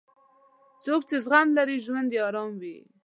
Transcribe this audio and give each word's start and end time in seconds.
څوک 0.83 1.01
چې 1.09 1.15
زغم 1.25 1.47
لري، 1.57 1.77
ژوند 1.85 2.09
یې 2.15 2.21
ارام 2.27 2.51
وي. 2.61 2.77